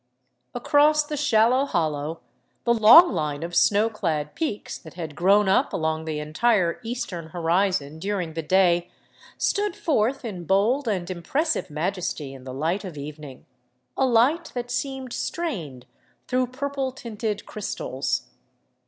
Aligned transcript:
Across 0.55 1.03
the 1.03 1.15
shallow 1.15 1.63
hollow 1.63 2.21
the 2.63 2.73
long 2.73 3.11
line 3.13 3.43
of 3.43 3.55
snow 3.55 3.87
clad 3.87 4.33
peaks 4.33 4.75
that 4.79 4.95
had 4.95 5.15
grown 5.15 5.47
up 5.47 5.73
along 5.73 6.05
the 6.05 6.17
entire 6.19 6.79
eastern 6.81 7.27
horizon 7.27 7.99
during 7.99 8.33
the 8.33 8.41
day 8.41 8.89
stood 9.37 9.75
forth 9.75 10.25
in 10.25 10.45
bold 10.45 10.87
and 10.87 11.07
impressive 11.11 11.69
majesty 11.69 12.33
in 12.33 12.45
the 12.45 12.51
light 12.55 12.83
of 12.83 12.97
evening, 12.97 13.45
a 13.95 14.07
light 14.07 14.45
that 14.55 14.71
seemed 14.71 15.13
strained 15.13 15.85
through 16.27 16.47
purple 16.47 16.91
tinted 16.91 17.45
crystals. 17.45 18.23